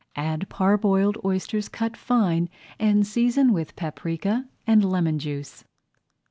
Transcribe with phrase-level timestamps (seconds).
[0.15, 5.63] Add parboiled oysters cut fine, and season with paprika and lemon juice.